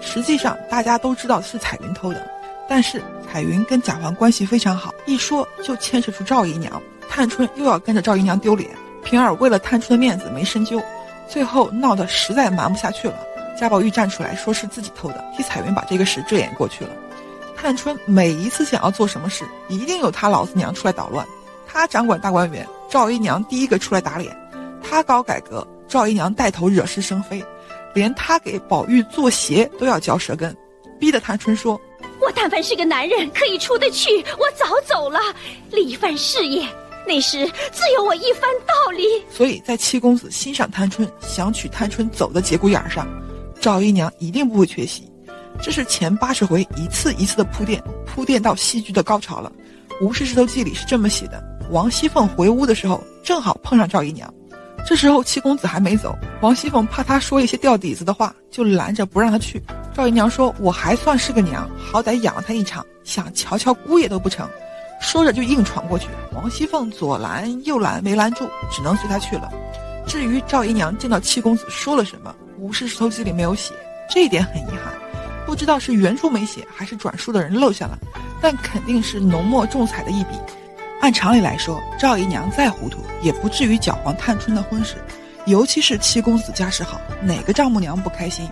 [0.00, 2.30] 实际上大家都知道是彩云偷的，
[2.68, 6.80] 但是彩云跟贾环关系非常好，一说就牵扯出赵姨娘。
[7.08, 8.70] 探春又要跟着赵姨娘丢脸，
[9.02, 10.80] 平儿为了探春的面子没深究，
[11.26, 13.18] 最后闹得实在瞒不下去了。
[13.58, 16.90] 贾宝玉站出来说是自己偷的，替彩云把这个事遮掩过去了。
[17.60, 21.26] 探春每一次想要做什么事，一定有她老子娘出来捣乱。
[21.66, 24.32] 她掌管大观园，赵姨娘第一个出来打脸；
[24.80, 27.44] 她搞改革，赵姨娘带头惹是生非。
[27.94, 30.56] 连她给宝玉做鞋都要嚼舌根，
[31.00, 31.78] 逼得探春说
[32.22, 35.18] ：“我但凡是个男人，可以出得去，我早走了，
[35.72, 36.64] 立一番事业，
[37.08, 43.04] 那时自有我一番道理。”所以在七公子欣赏探春、想娶探春走的节骨眼上，
[43.60, 45.07] 赵姨娘一定不会缺席。
[45.60, 49.52] 这是前八十回一次一次的铺垫，铺垫到戏剧的高潮了。
[50.04, 54.32] 《吴氏石头记》里是这么写的：王熙凤回屋的时候，正好碰上赵姨娘。
[54.86, 59.60] 这时候七公子还没走，王熙凤怕他说一些掉底子的话，就拦着不让他去。
[59.92, 64.48] 赵姨娘说：“我还算是个娘，好歹养了他一场，想瞧瞧姑爷都不成。”
[65.02, 66.08] 说着就硬闯过去。
[66.34, 69.52] 王熙凤左拦右拦没拦住，只能随他去了。
[70.06, 73.74] 至于赵姨娘见到七公子说了什么，《吴氏石头记》里没有写，
[74.08, 74.94] 这一点很遗憾。
[75.48, 77.98] 不知道是原著没写，还是转述的人漏下了，
[78.38, 80.32] 但肯定是浓墨重彩的一笔。
[81.00, 84.96] 按常理来说，赵姨娘再糊涂，也不至于搅黄探春的婚事。
[85.46, 88.46] 尤其是七公子家世好，哪个丈母娘不开心？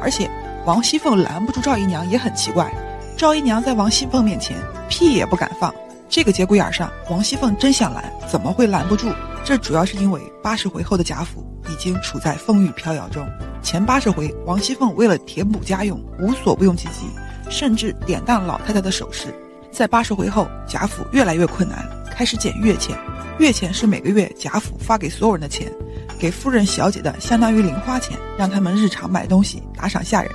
[0.00, 0.28] 而且
[0.66, 2.68] 王熙凤拦不住赵姨娘也很奇怪。
[3.16, 4.56] 赵姨娘在王熙凤面前
[4.88, 5.72] 屁也不敢放，
[6.10, 9.14] 这个节骨眼上，王熙凤真想拦，怎么会拦不住？
[9.44, 13.24] 这主要是因为八十回后的贾府已经处在风雨飘摇中。
[13.62, 17.06] 前八十回，王熙凤为了填补家用，无所不用其极，
[17.48, 19.32] 甚至典当老太太的首饰。
[19.70, 22.98] 在八十回后，贾府越来越困难，开始减月钱。
[23.38, 25.72] 月钱是每个月贾府发给所有人的钱，
[26.18, 30.32] 给夫人、小姐的相当于零花钱，让他们日常买东西、打赏下人；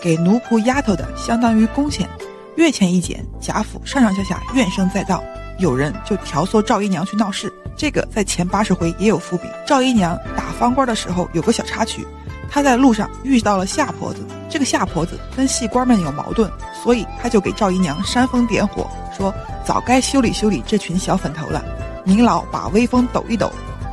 [0.00, 2.08] 给奴仆、丫头的相当于工钱。
[2.56, 5.22] 月钱一减，贾府上上下下怨声载道，
[5.58, 7.52] 有人就挑唆赵姨娘去闹事。
[7.76, 9.46] 这个在前八十回也有伏笔。
[9.66, 12.06] 赵姨娘打方官的时候有个小插曲。
[12.50, 16.50] 她在路上遇到了夏婆子，这个夏婆子跟戏官们有矛盾，
[16.82, 21.62] 所以他就给赵姨娘煽风点火，说早该修理修理这群小粉头了，
[22.04, 23.52] 您老把威风抖一抖。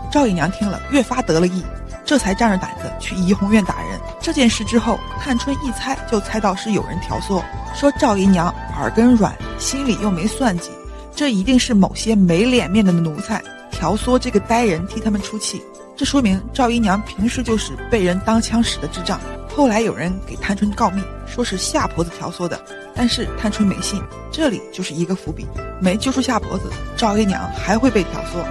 [0.09, 1.63] 赵姨娘听了越发得了意，
[2.05, 3.92] 这才仗着胆子去怡红院打人。
[4.23, 7.43] 这件事之后，探春一猜就猜到是有人挑唆，
[7.75, 10.69] 说赵姨娘耳根软，心里又没算计，
[11.13, 15.61] 这一定是某些没脸面的奴才挑唆这个呆人替他们出气。
[15.97, 19.19] 这说明赵姨娘平时就是被人当枪使的智障。
[19.53, 22.57] 后来有人给探春告密，说是夏婆子挑唆的，
[22.95, 24.01] 但是探春没信。
[24.31, 25.45] 这里就是一个伏笔，
[25.81, 28.41] 没揪出夏婆子，赵姨娘还会被挑唆。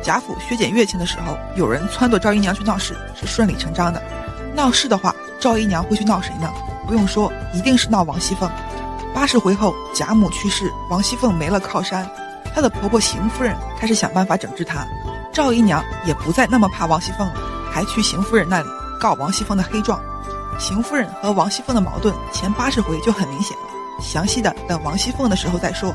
[0.00, 4.00] 贾府削减月钱的时候，有人撺掇赵姨娘去闹事，是顺理成章的。
[4.56, 6.50] 闹事的话，赵姨娘会去闹谁呢？
[6.86, 8.50] 不用说，一定是闹王熙凤。
[9.14, 12.10] 八十回后，贾母去世，王熙凤没了靠山，
[12.54, 14.88] 她的婆婆邢夫人开始想办法整治她。
[15.30, 17.34] 赵姨娘也不再那么怕王熙凤了，
[17.70, 20.00] 还去邢夫人那里告王熙凤的黑状。
[20.58, 25.94] 邢夫人和王熙凤的矛盾前八十回就很明显了，详细的等王熙凤的时候再说。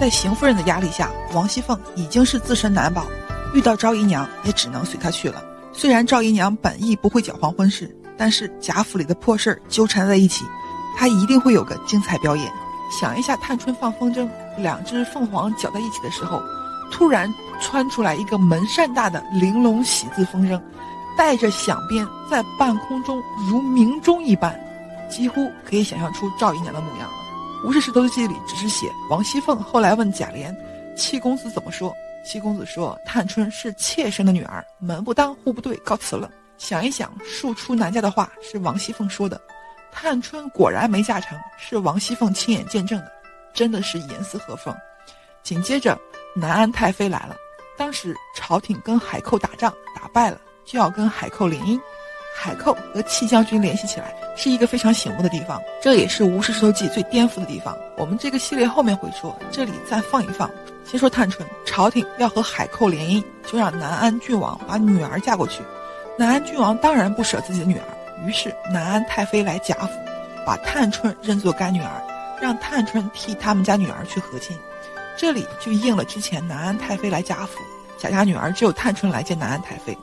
[0.00, 3.06] 在邢夫人的压力下，王熙凤已经是自身难保，
[3.54, 5.40] 遇到赵姨娘也只能随她去了。
[5.72, 10.44] 虽然赵姨娘本意不会搅黄婚事，但是贾府里的破事儿纠缠在一起，
[10.94, 12.52] 他一定会有个精彩表演。
[12.90, 16.42] 想一下，探春放风筝，两只凤凰搅在一起的时候。
[16.92, 20.60] 突然窜出来一个门扇大的玲珑喜字风筝，
[21.16, 24.60] 带着响鞭在半空中如鸣钟一般，
[25.08, 27.16] 几乎可以想象出赵姨娘的模样了。
[27.66, 30.54] 《吴氏石头记》里只是写王熙凤后来问贾琏
[30.94, 31.94] ：“七公子怎么说？”
[32.26, 36.28] 七公子说：“探春是妾生的女儿，门不当户不对，告辞了。”
[36.60, 39.40] 想一想，庶出南家的话是王熙凤说的，
[39.90, 43.10] 探春果然没嫁成，是王熙凤亲眼见证的，
[43.54, 44.76] 真的是严丝合缝。
[45.42, 45.98] 紧接着，
[46.36, 47.34] 南安太妃来了，
[47.78, 51.80] 当时朝廷跟海寇打仗，打败了就要跟海寇联姻，
[52.36, 57.74] 海寇和戚将军联系起来，是一个非常醒目的地方，这也是《吴氏石头记》最颠覆的地方。
[57.96, 60.48] 我们这个系列后面会说，这里再放一放。
[60.84, 65.62] 先说探春，朝廷要和海寇联姻，就让南安郡王把女儿嫁过去。
[66.20, 67.84] 南安郡王当然不舍自己的女儿，
[68.26, 69.88] 于是南安太妃来贾府，
[70.44, 71.90] 把探春认作干女儿，
[72.42, 74.54] 让探春替他们家女儿去和亲。
[75.16, 77.58] 这里就应了之前南安太妃来贾府，
[77.96, 79.96] 贾家女儿只有探春来见南安太妃，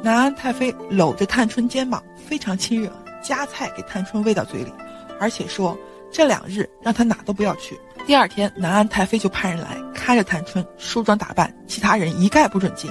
[0.00, 2.88] 南安太妃搂着探春肩膀，非常亲热，
[3.20, 4.72] 夹菜给探春喂到嘴里，
[5.18, 5.76] 而且说
[6.12, 7.76] 这两日让她哪都不要去。
[8.06, 12.88] 第二天，南安太妃就派人来看着探春梳妆打扮，其他人一概不准进。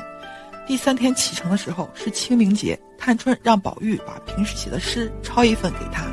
[0.66, 6.06] 第三天启程的时候是清明节，探春让宝玉把平时写的诗抄一份给他，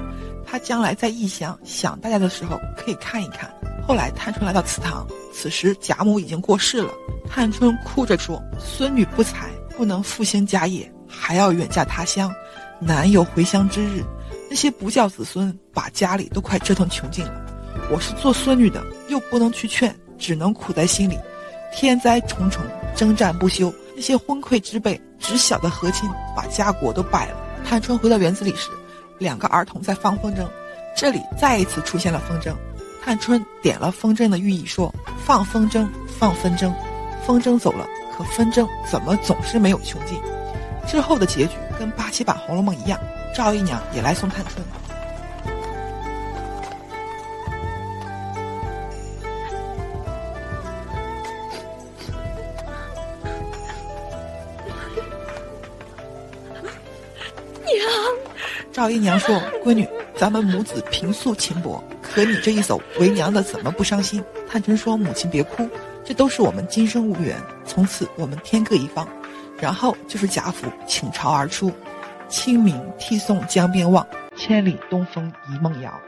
[0.45, 3.49] 他将来在异乡想大家的时候可以看一看。
[3.87, 6.91] 后来探春来到祠堂，此时贾母已经过世了，
[7.29, 12.33] 探春哭着说：“孙女不才，不能复兴家业，还要远嫁他乡，
[12.81, 14.05] 难有回乡之日。
[14.49, 17.47] 那些不孝子孙把家里都快折腾穷尽了。”
[17.91, 21.17] 我是做孙女的，又不能去劝，只能苦在心里。
[21.73, 22.63] 天灾重重，
[22.97, 27.37] 征战不休，那些昏聩之辈只晓得和亲，把家国都败了。
[27.63, 28.71] 探春回到园子里时，
[29.19, 30.49] 两个儿童在放风筝，
[30.97, 32.55] 这里再一次出现了风筝。
[33.05, 34.91] 探春点了风筝的寓意，说
[35.23, 35.87] ：“放风筝，
[36.19, 36.73] 放风筝，
[37.27, 37.87] 风筝走了，
[38.17, 40.19] 可风筝怎么总是没有穷尽？”
[40.89, 42.99] 之后的结局跟八七版《红楼梦》一样，
[43.37, 44.65] 赵姨娘也来送探春。
[58.81, 65.69] 赵姨娘说：“闺女，咱们母子平素情薄，可你这一走，为娘的怎么不伤心？”探春说：“母亲别哭，
[66.03, 69.07] 这都是我们今生无缘，从此我们天各一方。”
[69.61, 71.71] 然后就是贾府倾巢而出，
[72.31, 76.01] 清明涕送江边望，千里东风一梦遥。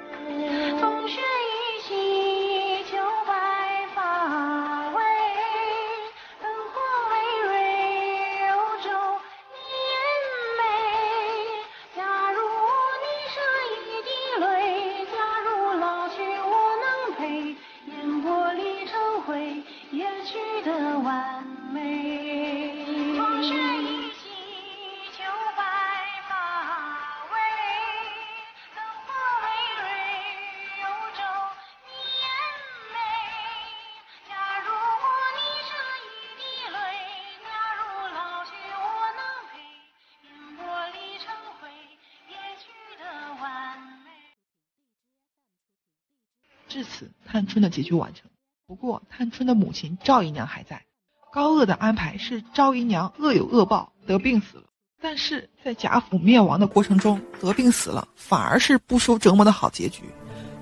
[46.72, 48.30] 至此，探春的结局完成。
[48.66, 50.82] 不过，探春的母亲赵姨娘还在。
[51.30, 54.64] 高鹗的安排是赵姨娘恶有恶报，得病死了。
[54.98, 60.04] 但是在贾府灭亡的过程中，得病死了，反而是不受折磨的好结局。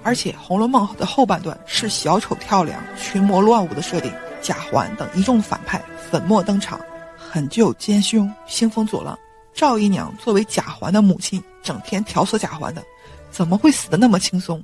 [0.03, 5.81] 而且，《红楼梦》的后半段是小丑跳梁、群魔乱舞的设定，贾环等一众反派
[6.11, 6.81] 粉墨登场，
[7.17, 9.17] 狠救奸凶，兴风作浪。
[9.55, 12.83] 赵姨娘作为贾环的母亲，整天调唆贾环的，
[13.31, 14.61] 怎么会死得那么轻松？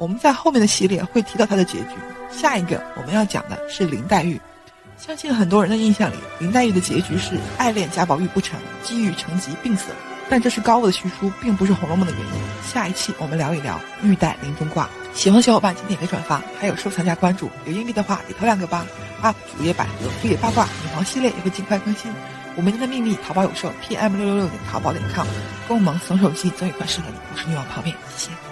[0.00, 1.88] 我们在后面的系列会提到他的结局。
[2.30, 4.40] 下一个我们要讲的是林黛玉。
[4.96, 9.96] 相信很多人的印象里，林黛玉的结局是爱恋贾宝玉不成，积郁成疾病死了。
[10.30, 12.40] 但这是高鹗的叙述，并不是《红楼梦》的原因。
[12.66, 14.88] 下一期我们聊一聊玉带林中挂。
[15.12, 17.50] 喜欢的小伙伴请点个转发，还有收藏加关注。
[17.66, 18.86] 有硬币的话也投两个吧。
[19.22, 22.10] UP 主页百合、副业八卦、女皇系列也会尽快更新。
[22.56, 25.26] 五名的秘密淘宝有售，PM 六六六点淘宝点 com。
[25.68, 27.16] 购萌怂手机总有一款适合你。
[27.34, 28.49] 我是女王泡面，谢谢。